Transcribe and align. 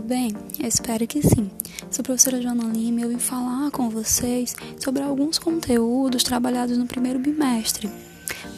tudo 0.00 0.08
bem? 0.08 0.34
Eu 0.58 0.66
espero 0.66 1.06
que 1.06 1.20
sim. 1.20 1.50
Sou 1.90 2.00
a 2.00 2.04
professora 2.04 2.40
Joana 2.40 2.64
Lima 2.64 3.00
e 3.00 3.02
eu 3.02 3.08
vim 3.10 3.18
falar 3.18 3.70
com 3.70 3.90
vocês 3.90 4.56
sobre 4.78 5.02
alguns 5.02 5.38
conteúdos 5.38 6.22
trabalhados 6.22 6.78
no 6.78 6.86
primeiro 6.86 7.18
bimestre. 7.18 7.90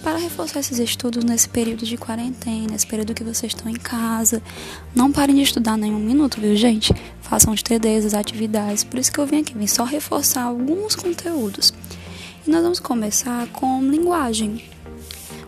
Para 0.05 0.19
reforçar 0.19 0.61
esses 0.61 0.79
estudos 0.79 1.25
nesse 1.25 1.49
período 1.49 1.85
de 1.85 1.97
quarentena, 1.97 2.69
nesse 2.71 2.87
período 2.87 3.13
que 3.13 3.25
vocês 3.25 3.53
estão 3.53 3.69
em 3.69 3.77
casa, 3.77 4.41
não 4.95 5.11
parem 5.11 5.35
de 5.35 5.43
estudar 5.43 5.77
nenhum 5.77 5.99
minuto, 5.99 6.41
viu, 6.41 6.55
gente? 6.55 6.95
Façam 7.21 7.53
os 7.53 7.63
TDs, 7.63 8.07
as 8.07 8.15
atividades. 8.15 8.85
Por 8.85 9.01
isso 9.01 9.11
que 9.11 9.19
eu 9.19 9.27
vim 9.27 9.41
aqui, 9.41 9.55
vim 9.55 9.67
só 9.67 9.83
reforçar 9.83 10.45
alguns 10.45 10.95
conteúdos. 10.95 11.75
E 12.47 12.51
nós 12.51 12.63
vamos 12.63 12.79
começar 12.79 13.49
com 13.49 13.83
linguagem. 13.83 14.63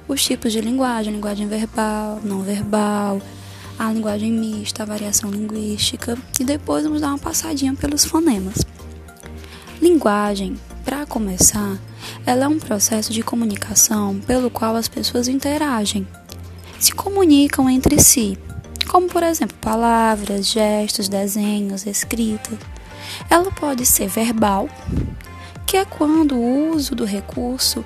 Os 0.09 0.24
tipos 0.24 0.52
de 0.52 0.61
linguagem, 0.61 1.12
linguagem 1.12 1.47
verbal, 1.47 2.20
não 2.24 2.42
verbal, 2.42 3.23
a 3.78 3.92
linguagem 3.92 4.33
mista, 4.33 4.83
a 4.83 4.87
variação 4.87 5.30
linguística 5.30 6.16
e 6.38 6.45
depois 6.45 6.84
vamos 6.84 7.01
dar 7.01 7.09
uma 7.09 7.19
passadinha 7.19 7.74
pelos 7.74 8.05
fonemas. 8.05 8.65
Linguagem, 9.80 10.59
para 10.84 11.05
começar, 11.06 11.79
ela 12.24 12.45
é 12.45 12.48
um 12.48 12.59
processo 12.59 13.12
de 13.12 13.23
comunicação 13.23 14.20
pelo 14.27 14.51
qual 14.51 14.77
as 14.77 14.88
pessoas 14.88 15.29
interagem, 15.29 16.06
se 16.79 16.92
comunicam 16.92 17.68
entre 17.68 18.01
si, 18.01 18.38
como 18.88 19.09
por 19.09 19.23
exemplo 19.23 19.56
palavras, 19.60 20.46
gestos, 20.46 21.09
desenhos, 21.09 21.87
escrita. 21.87 22.51
Ela 23.29 23.51
pode 23.51 23.84
ser 23.84 24.09
verbal, 24.09 24.68
que 25.66 25.77
é 25.77 25.84
quando 25.84 26.37
o 26.37 26.70
uso 26.74 26.95
do 26.95 27.04
recurso, 27.04 27.84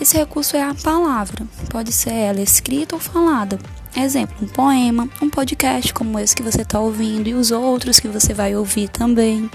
esse 0.00 0.16
recurso 0.16 0.56
é 0.56 0.62
a 0.62 0.74
palavra, 0.74 1.46
pode 1.70 1.92
ser 1.92 2.12
ela 2.12 2.40
escrita 2.40 2.94
ou 2.94 3.00
falada 3.00 3.58
Exemplo, 3.96 4.36
um 4.42 4.46
poema, 4.46 5.08
um 5.22 5.30
podcast 5.30 5.94
como 5.94 6.18
esse 6.18 6.36
que 6.36 6.42
você 6.42 6.60
está 6.60 6.78
ouvindo 6.78 7.28
e 7.28 7.34
os 7.34 7.50
outros 7.50 7.98
que 7.98 8.06
você 8.06 8.34
vai 8.34 8.54
ouvir 8.54 8.90
também, 8.90 9.50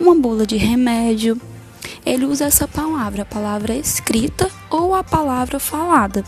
uma 0.00 0.14
bula 0.14 0.46
de 0.46 0.56
remédio. 0.56 1.38
Ele 2.04 2.24
usa 2.24 2.46
essa 2.46 2.66
palavra, 2.66 3.20
a 3.20 3.26
palavra 3.26 3.74
escrita 3.76 4.50
ou 4.70 4.94
a 4.94 5.04
palavra 5.04 5.60
falada. 5.60 6.24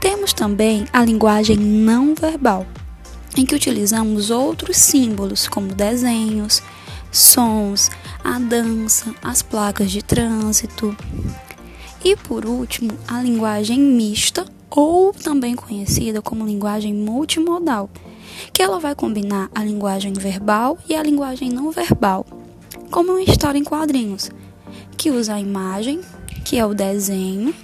Temos 0.00 0.34
também 0.34 0.84
a 0.92 1.02
linguagem 1.02 1.56
não 1.56 2.14
verbal, 2.14 2.66
em 3.34 3.46
que 3.46 3.54
utilizamos 3.54 4.30
outros 4.30 4.76
símbolos 4.76 5.48
como 5.48 5.74
desenhos, 5.74 6.62
sons, 7.10 7.90
a 8.22 8.38
dança, 8.38 9.14
as 9.22 9.40
placas 9.40 9.90
de 9.90 10.04
trânsito. 10.04 10.94
E 12.04 12.14
por 12.16 12.44
último, 12.44 12.90
a 13.08 13.22
linguagem 13.22 13.80
mista 13.80 14.44
ou 14.70 15.12
também 15.12 15.56
conhecida 15.56 16.22
como 16.22 16.46
linguagem 16.46 16.94
multimodal, 16.94 17.90
que 18.52 18.62
ela 18.62 18.78
vai 18.78 18.94
combinar 18.94 19.50
a 19.54 19.64
linguagem 19.64 20.12
verbal 20.12 20.78
e 20.88 20.94
a 20.94 21.02
linguagem 21.02 21.50
não 21.50 21.70
verbal, 21.70 22.24
como 22.90 23.12
uma 23.12 23.22
história 23.22 23.58
em 23.58 23.64
quadrinhos, 23.64 24.30
que 24.96 25.10
usa 25.10 25.34
a 25.34 25.40
imagem, 25.40 26.00
que 26.44 26.58
é 26.58 26.64
o 26.64 26.74
desenho, 26.74 27.54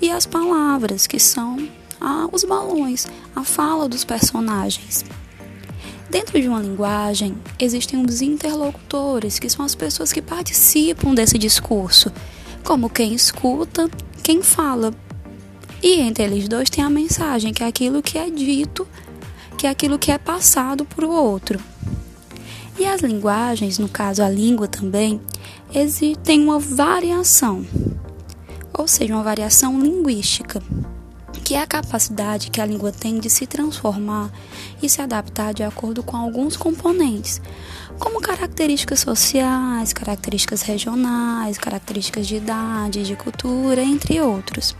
e 0.00 0.10
as 0.10 0.26
palavras, 0.26 1.06
que 1.06 1.18
são 1.18 1.68
ah, 2.00 2.28
os 2.32 2.44
balões, 2.44 3.06
a 3.34 3.42
fala 3.42 3.88
dos 3.88 4.04
personagens. 4.04 5.04
Dentro 6.08 6.40
de 6.40 6.48
uma 6.48 6.60
linguagem, 6.60 7.36
existem 7.58 8.04
os 8.04 8.22
interlocutores, 8.22 9.38
que 9.38 9.50
são 9.50 9.64
as 9.64 9.74
pessoas 9.74 10.12
que 10.12 10.22
participam 10.22 11.14
desse 11.14 11.36
discurso, 11.36 12.12
como 12.62 12.88
quem 12.88 13.12
escuta, 13.12 13.90
quem 14.22 14.42
fala. 14.42 14.94
E 15.86 16.00
entre 16.00 16.24
eles 16.24 16.48
dois 16.48 16.68
tem 16.68 16.82
a 16.82 16.90
mensagem, 16.90 17.54
que 17.54 17.62
é 17.62 17.66
aquilo 17.68 18.02
que 18.02 18.18
é 18.18 18.28
dito, 18.28 18.84
que 19.56 19.68
é 19.68 19.70
aquilo 19.70 20.00
que 20.00 20.10
é 20.10 20.18
passado 20.18 20.84
para 20.84 21.06
o 21.06 21.12
outro. 21.12 21.60
E 22.76 22.84
as 22.84 23.02
linguagens, 23.02 23.78
no 23.78 23.88
caso 23.88 24.20
a 24.20 24.28
língua 24.28 24.66
também, 24.66 25.20
tem 26.24 26.42
uma 26.42 26.58
variação, 26.58 27.64
ou 28.76 28.88
seja, 28.88 29.14
uma 29.14 29.22
variação 29.22 29.78
linguística, 29.78 30.60
que 31.44 31.54
é 31.54 31.62
a 31.62 31.66
capacidade 31.68 32.50
que 32.50 32.60
a 32.60 32.66
língua 32.66 32.90
tem 32.90 33.20
de 33.20 33.30
se 33.30 33.46
transformar 33.46 34.32
e 34.82 34.88
se 34.88 35.00
adaptar 35.00 35.54
de 35.54 35.62
acordo 35.62 36.02
com 36.02 36.16
alguns 36.16 36.56
componentes, 36.56 37.40
como 38.00 38.20
características 38.20 38.98
sociais, 38.98 39.92
características 39.92 40.62
regionais, 40.62 41.56
características 41.58 42.26
de 42.26 42.34
idade, 42.34 43.04
de 43.04 43.14
cultura, 43.14 43.80
entre 43.80 44.20
outros. 44.20 44.74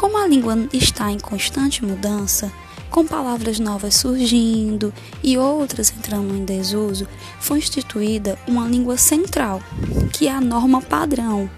Como 0.00 0.16
a 0.16 0.26
língua 0.26 0.56
está 0.72 1.12
em 1.12 1.18
constante 1.18 1.84
mudança, 1.84 2.50
com 2.88 3.06
palavras 3.06 3.60
novas 3.60 3.96
surgindo 3.96 4.94
e 5.22 5.36
outras 5.36 5.92
entrando 5.94 6.34
em 6.34 6.42
desuso, 6.42 7.06
foi 7.38 7.58
instituída 7.58 8.38
uma 8.48 8.66
língua 8.66 8.96
central, 8.96 9.62
que 10.10 10.26
é 10.26 10.32
a 10.32 10.40
norma 10.40 10.80
padrão, 10.80 11.50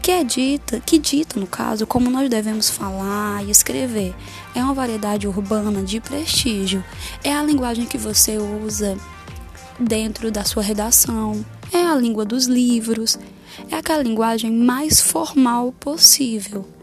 que 0.00 0.10
é 0.10 0.24
dita, 0.24 0.80
que 0.80 0.98
dita 0.98 1.38
no 1.38 1.46
caso 1.46 1.86
como 1.86 2.08
nós 2.08 2.30
devemos 2.30 2.70
falar 2.70 3.44
e 3.44 3.50
escrever. 3.50 4.14
É 4.54 4.64
uma 4.64 4.72
variedade 4.72 5.28
urbana 5.28 5.82
de 5.82 6.00
prestígio. 6.00 6.82
É 7.22 7.34
a 7.34 7.42
linguagem 7.42 7.84
que 7.84 7.98
você 7.98 8.38
usa 8.38 8.96
dentro 9.78 10.30
da 10.30 10.42
sua 10.42 10.62
redação. 10.62 11.44
É 11.70 11.84
a 11.84 11.94
língua 11.94 12.24
dos 12.24 12.46
livros. 12.46 13.18
É 13.70 13.76
aquela 13.76 14.02
linguagem 14.02 14.50
mais 14.50 15.02
formal 15.02 15.70
possível. 15.78 16.77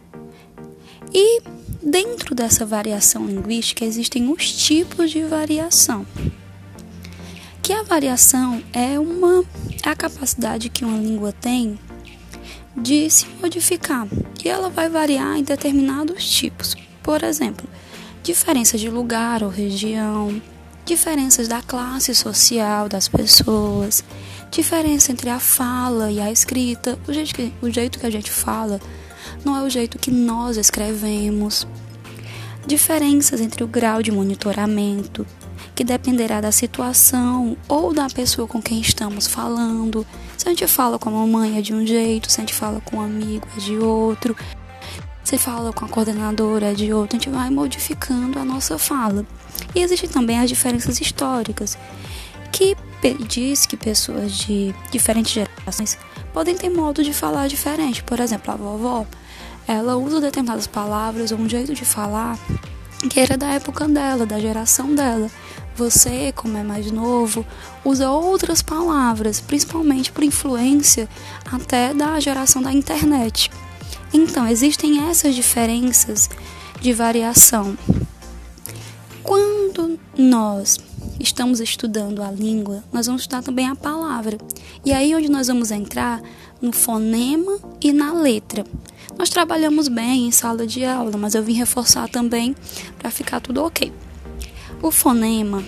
E 1.17 1.41
dentro 1.81 2.35
dessa 2.35 2.65
variação 2.65 3.25
linguística 3.25 3.85
existem 3.85 4.29
os 4.29 4.51
tipos 4.51 5.09
de 5.09 5.23
variação. 5.23 6.05
Que 7.63 7.71
a 7.71 7.83
variação 7.83 8.61
é 8.73 8.99
uma 8.99 9.45
é 9.81 9.87
a 9.87 9.95
capacidade 9.95 10.67
que 10.67 10.83
uma 10.83 10.97
língua 10.97 11.31
tem 11.31 11.79
de 12.75 13.09
se 13.09 13.27
modificar 13.39 14.05
e 14.43 14.49
ela 14.49 14.69
vai 14.69 14.89
variar 14.89 15.37
em 15.37 15.43
determinados 15.43 16.29
tipos. 16.29 16.75
Por 17.01 17.23
exemplo, 17.23 17.65
diferenças 18.21 18.81
de 18.81 18.89
lugar 18.89 19.41
ou 19.41 19.49
região, 19.49 20.41
diferenças 20.83 21.47
da 21.47 21.61
classe 21.61 22.13
social 22.13 22.89
das 22.89 23.07
pessoas, 23.07 24.03
diferença 24.51 25.13
entre 25.13 25.29
a 25.29 25.39
fala 25.39 26.11
e 26.11 26.19
a 26.19 26.29
escrita, 26.29 26.99
o 27.07 27.13
jeito 27.13 27.33
que, 27.33 27.53
o 27.61 27.69
jeito 27.71 27.99
que 27.99 28.05
a 28.05 28.11
gente 28.11 28.29
fala 28.29 28.81
não 29.43 29.55
é 29.55 29.63
o 29.63 29.69
jeito 29.69 29.99
que 29.99 30.11
nós 30.11 30.57
escrevemos. 30.57 31.67
Diferenças 32.65 33.41
entre 33.41 33.63
o 33.63 33.67
grau 33.67 34.01
de 34.01 34.11
monitoramento, 34.11 35.25
que 35.75 35.83
dependerá 35.83 36.41
da 36.41 36.51
situação 36.51 37.57
ou 37.67 37.93
da 37.93 38.07
pessoa 38.07 38.47
com 38.47 38.61
quem 38.61 38.79
estamos 38.79 39.27
falando. 39.27 40.05
Se 40.37 40.47
a 40.47 40.51
gente 40.51 40.65
fala 40.67 40.97
com 40.97 41.09
a 41.09 41.27
mãe 41.27 41.57
é 41.57 41.61
de 41.61 41.73
um 41.73 41.85
jeito, 41.85 42.31
se 42.31 42.39
a 42.39 42.43
gente 42.43 42.53
fala 42.53 42.81
com 42.81 42.97
um 42.97 43.01
amigo 43.01 43.47
é 43.55 43.59
de 43.59 43.77
outro, 43.77 44.35
se 45.23 45.37
fala 45.37 45.73
com 45.73 45.85
a 45.85 45.89
coordenadora 45.89 46.71
é 46.71 46.73
de 46.73 46.93
outro, 46.93 47.17
a 47.17 47.19
gente 47.19 47.29
vai 47.29 47.49
modificando 47.49 48.39
a 48.39 48.45
nossa 48.45 48.77
fala. 48.77 49.25
E 49.73 49.81
existem 49.81 50.09
também 50.09 50.39
as 50.39 50.49
diferenças 50.49 51.01
históricas, 51.01 51.77
que 52.51 52.75
diz 53.27 53.65
que 53.65 53.75
pessoas 53.75 54.31
de 54.31 54.73
diferentes 54.91 55.33
gerações 55.33 55.97
podem 56.35 56.53
ter 56.53 56.69
modo 56.69 57.01
de 57.01 57.13
falar 57.13 57.47
diferente. 57.47 58.03
Por 58.03 58.19
exemplo, 58.19 58.53
a 58.53 58.57
vovó, 58.57 59.07
ela 59.65 59.95
usa 59.95 60.19
determinadas 60.19 60.67
palavras 60.67 61.31
ou 61.31 61.37
um 61.37 61.47
jeito 61.47 61.73
de 61.73 61.85
falar 61.85 62.37
que 63.09 63.21
era 63.21 63.37
da 63.37 63.53
época 63.53 63.87
dela, 63.87 64.25
da 64.25 64.37
geração 64.37 64.93
dela. 64.93 65.31
Você, 65.77 66.33
como 66.35 66.57
é 66.57 66.63
mais 66.63 66.91
novo, 66.91 67.45
usa 67.85 68.11
outras 68.11 68.61
palavras, 68.61 69.39
principalmente 69.39 70.11
por 70.11 70.25
influência 70.25 71.07
até 71.49 71.93
da 71.93 72.19
geração 72.19 72.61
da 72.61 72.73
internet. 72.73 73.49
Então, 74.13 74.45
existem 74.45 75.09
essas 75.09 75.33
diferenças 75.35 76.29
de 76.81 76.91
variação. 76.91 77.77
Quando 79.23 79.97
nós 80.17 80.79
estamos 81.25 81.59
estudando 81.59 82.21
a 82.21 82.31
língua, 82.31 82.83
nós 82.93 83.07
vamos 83.07 83.23
estudar 83.23 83.41
também 83.41 83.67
a 83.67 83.75
palavra. 83.75 84.37
E 84.85 84.93
aí 84.93 85.13
onde 85.15 85.29
nós 85.29 85.47
vamos 85.47 85.71
entrar 85.71 86.21
no 86.61 86.71
fonema 86.71 87.57
e 87.81 87.91
na 87.91 88.13
letra. 88.13 88.63
Nós 89.17 89.29
trabalhamos 89.29 89.87
bem 89.87 90.27
em 90.27 90.31
sala 90.31 90.67
de 90.67 90.85
aula, 90.85 91.17
mas 91.17 91.33
eu 91.33 91.43
vim 91.43 91.53
reforçar 91.53 92.07
também 92.09 92.55
para 92.99 93.09
ficar 93.09 93.39
tudo 93.39 93.63
ok. 93.63 93.91
O 94.81 94.91
fonema, 94.91 95.63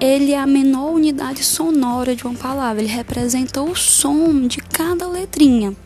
ele 0.00 0.32
é 0.32 0.38
a 0.38 0.46
menor 0.46 0.92
unidade 0.92 1.44
sonora 1.44 2.16
de 2.16 2.24
uma 2.24 2.34
palavra, 2.34 2.82
ele 2.82 2.90
representa 2.90 3.60
o 3.60 3.74
som 3.76 4.46
de 4.46 4.58
cada 4.58 5.06
letrinha. 5.06 5.76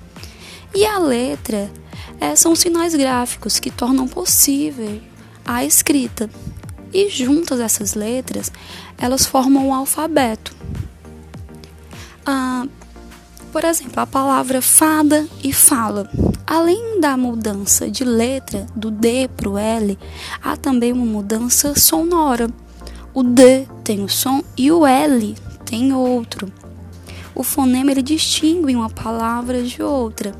E 0.74 0.86
a 0.86 0.98
letra 0.98 1.70
é, 2.20 2.36
são 2.36 2.54
sinais 2.54 2.94
gráficos 2.94 3.58
que 3.58 3.70
tornam 3.70 4.06
possível 4.06 5.00
a 5.44 5.64
escrita 5.64 6.30
e 6.92 7.08
juntas 7.08 7.60
essas 7.60 7.94
letras 7.94 8.50
elas 8.96 9.26
formam 9.26 9.68
o 9.68 9.74
alfabeto. 9.74 10.54
Ah, 12.24 12.66
por 13.52 13.64
exemplo, 13.64 14.00
a 14.00 14.06
palavra 14.06 14.60
fada 14.60 15.26
e 15.42 15.52
fala. 15.52 16.10
Além 16.46 17.00
da 17.00 17.16
mudança 17.16 17.90
de 17.90 18.04
letra 18.04 18.66
do 18.74 18.90
D 18.90 19.28
para 19.28 19.48
o 19.48 19.58
L, 19.58 19.98
há 20.42 20.56
também 20.56 20.92
uma 20.92 21.04
mudança 21.04 21.74
sonora. 21.74 22.48
O 23.14 23.22
D 23.22 23.66
tem 23.82 24.02
o 24.04 24.08
som 24.08 24.42
e 24.56 24.70
o 24.70 24.86
L 24.86 25.34
tem 25.64 25.92
outro. 25.92 26.52
O 27.34 27.42
fonema 27.42 27.90
ele 27.90 28.02
distingue 28.02 28.74
uma 28.74 28.90
palavra 28.90 29.62
de 29.62 29.82
outra. 29.82 30.34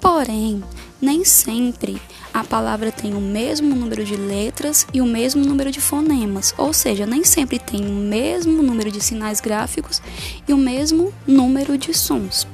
Porém, 0.00 0.62
nem 1.00 1.24
sempre 1.24 2.00
a 2.32 2.42
palavra 2.42 2.90
tem 2.90 3.14
o 3.14 3.20
mesmo 3.20 3.74
número 3.74 4.04
de 4.04 4.16
letras 4.16 4.86
e 4.92 5.00
o 5.00 5.06
mesmo 5.06 5.44
número 5.44 5.70
de 5.70 5.80
fonemas, 5.80 6.54
ou 6.56 6.72
seja, 6.72 7.04
nem 7.04 7.24
sempre 7.24 7.58
tem 7.58 7.86
o 7.86 7.92
mesmo 7.92 8.62
número 8.62 8.90
de 8.90 9.02
sinais 9.02 9.40
gráficos 9.40 10.00
e 10.48 10.52
o 10.52 10.56
mesmo 10.56 11.12
número 11.26 11.76
de 11.76 11.92
sons. 11.92 12.46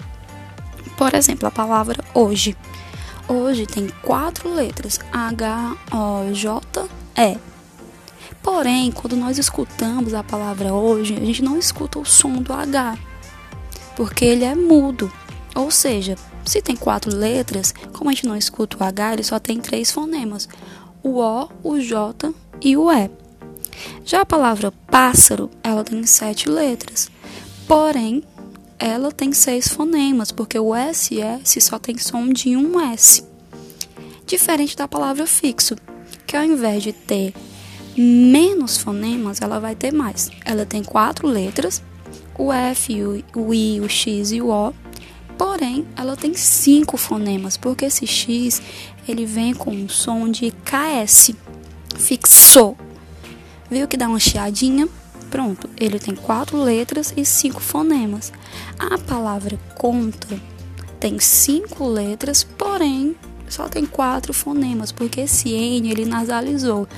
Por 0.96 1.14
exemplo, 1.14 1.46
a 1.46 1.50
palavra 1.50 2.02
hoje. 2.12 2.56
Hoje 3.28 3.66
tem 3.66 3.88
quatro 4.02 4.52
letras: 4.52 4.98
H, 5.12 5.76
O, 5.92 6.34
J, 6.34 6.88
E. 7.16 7.36
Porém, 8.42 8.90
quando 8.90 9.14
nós 9.14 9.38
escutamos 9.38 10.12
a 10.14 10.24
palavra 10.24 10.72
hoje, 10.72 11.14
a 11.14 11.24
gente 11.24 11.42
não 11.42 11.58
escuta 11.58 11.98
o 11.98 12.04
som 12.04 12.42
do 12.42 12.52
H, 12.52 12.96
porque 13.94 14.24
ele 14.24 14.44
é 14.44 14.54
mudo. 14.54 15.12
Ou 15.58 15.72
seja, 15.72 16.14
se 16.46 16.62
tem 16.62 16.76
quatro 16.76 17.12
letras, 17.12 17.74
como 17.92 18.08
a 18.08 18.12
gente 18.12 18.28
não 18.28 18.36
escuta 18.36 18.76
o 18.78 18.84
H, 18.84 19.14
ele 19.14 19.24
só 19.24 19.40
tem 19.40 19.58
três 19.58 19.90
fonemas: 19.90 20.48
o 21.02 21.18
O, 21.18 21.48
o 21.64 21.80
J 21.80 22.32
e 22.62 22.76
o 22.76 22.88
E. 22.92 23.10
Já 24.04 24.20
a 24.20 24.26
palavra 24.26 24.72
pássaro, 24.88 25.50
ela 25.60 25.82
tem 25.82 26.06
sete 26.06 26.48
letras. 26.48 27.10
Porém, 27.66 28.22
ela 28.78 29.10
tem 29.10 29.32
seis 29.32 29.66
fonemas, 29.66 30.30
porque 30.30 30.56
o 30.60 30.72
SS 30.76 31.60
só 31.60 31.76
tem 31.76 31.98
som 31.98 32.28
de 32.28 32.56
um 32.56 32.80
S. 32.92 33.24
Diferente 34.24 34.76
da 34.76 34.86
palavra 34.86 35.26
fixo, 35.26 35.74
que 36.24 36.36
ao 36.36 36.44
invés 36.44 36.84
de 36.84 36.92
ter 36.92 37.34
menos 37.96 38.76
fonemas, 38.78 39.42
ela 39.42 39.58
vai 39.58 39.74
ter 39.74 39.92
mais. 39.92 40.30
Ela 40.44 40.64
tem 40.64 40.84
quatro 40.84 41.26
letras: 41.26 41.82
o 42.38 42.52
F, 42.52 43.02
o 43.34 43.52
I, 43.52 43.80
o 43.80 43.88
X 43.88 44.30
e 44.30 44.40
o 44.40 44.50
O 44.50 44.72
Porém, 45.38 45.86
ela 45.96 46.16
tem 46.16 46.34
cinco 46.34 46.96
fonemas, 46.96 47.56
porque 47.56 47.84
esse 47.84 48.06
X 48.06 48.60
ele 49.08 49.24
vem 49.24 49.54
com 49.54 49.70
um 49.70 49.88
som 49.88 50.28
de 50.28 50.50
KS. 50.50 51.32
Fixou. 51.96 52.76
Viu 53.70 53.86
que 53.86 53.96
dá 53.96 54.08
uma 54.08 54.18
chiadinha? 54.18 54.88
Pronto, 55.30 55.68
ele 55.78 55.98
tem 55.98 56.14
quatro 56.14 56.60
letras 56.60 57.14
e 57.16 57.24
cinco 57.24 57.60
fonemas. 57.60 58.32
A 58.78 58.98
palavra 58.98 59.58
conta 59.76 60.40
tem 60.98 61.18
cinco 61.20 61.86
letras, 61.86 62.42
porém 62.42 63.14
só 63.48 63.68
tem 63.68 63.86
quatro 63.86 64.32
fonemas, 64.32 64.90
porque 64.90 65.22
esse 65.22 65.50
N 65.50 65.90
ele 65.90 66.04
nasalizou. 66.04 66.88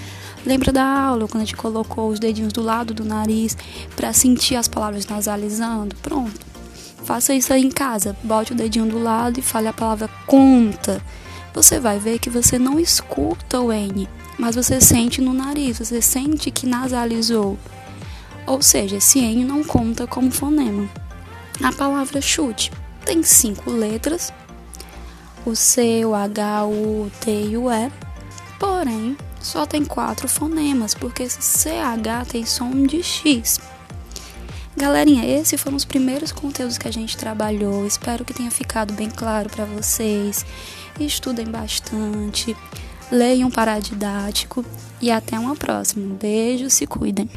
Lembra 0.46 0.72
da 0.72 0.84
aula 0.84 1.28
quando 1.28 1.42
a 1.42 1.44
gente 1.44 1.56
colocou 1.56 2.08
os 2.08 2.18
dedinhos 2.18 2.52
do 2.52 2.62
lado 2.62 2.94
do 2.94 3.04
nariz 3.04 3.56
para 3.94 4.12
sentir 4.12 4.56
as 4.56 4.66
palavras 4.66 5.06
nasalizando? 5.06 5.94
Pronto. 5.96 6.50
Faça 7.04 7.34
isso 7.34 7.52
aí 7.52 7.62
em 7.62 7.70
casa. 7.70 8.16
Bote 8.22 8.52
o 8.52 8.56
dedinho 8.56 8.86
do 8.86 8.98
lado 9.02 9.38
e 9.38 9.42
fale 9.42 9.68
a 9.68 9.72
palavra 9.72 10.08
conta. 10.26 11.02
Você 11.52 11.80
vai 11.80 11.98
ver 11.98 12.18
que 12.18 12.30
você 12.30 12.58
não 12.58 12.78
escuta 12.78 13.60
o 13.60 13.72
N, 13.72 14.08
mas 14.38 14.54
você 14.54 14.80
sente 14.80 15.20
no 15.20 15.32
nariz, 15.32 15.78
você 15.78 16.00
sente 16.00 16.50
que 16.50 16.66
nasalizou. 16.66 17.58
Ou 18.46 18.62
seja, 18.62 18.96
esse 18.96 19.18
N 19.18 19.44
não 19.44 19.62
conta 19.64 20.06
como 20.06 20.30
fonema. 20.30 20.88
A 21.62 21.72
palavra 21.72 22.20
chute 22.20 22.70
tem 23.04 23.22
cinco 23.22 23.70
letras: 23.70 24.32
o 25.44 25.54
C, 25.54 26.04
o 26.04 26.14
H, 26.14 26.64
o 26.64 27.10
T 27.20 27.30
e 27.30 27.56
o 27.56 27.70
E. 27.70 27.90
Porém, 28.58 29.16
só 29.40 29.66
tem 29.66 29.84
quatro 29.84 30.28
fonemas, 30.28 30.94
porque 30.94 31.22
esse 31.24 31.42
CH 31.42 32.26
tem 32.30 32.44
som 32.46 32.86
de 32.86 33.02
X. 33.02 33.59
Galerinha, 34.80 35.26
esses 35.26 35.60
foram 35.60 35.76
os 35.76 35.84
primeiros 35.84 36.32
conteúdos 36.32 36.78
que 36.78 36.88
a 36.88 36.90
gente 36.90 37.14
trabalhou. 37.14 37.86
Espero 37.86 38.24
que 38.24 38.32
tenha 38.32 38.50
ficado 38.50 38.94
bem 38.94 39.10
claro 39.10 39.50
para 39.50 39.66
vocês. 39.66 40.42
Estudem 40.98 41.44
bastante, 41.44 42.56
leiam 43.12 43.50
paradidático 43.50 44.64
e 44.98 45.10
até 45.10 45.38
uma 45.38 45.54
próxima. 45.54 46.14
Beijo, 46.14 46.70
se 46.70 46.86
cuidem. 46.86 47.28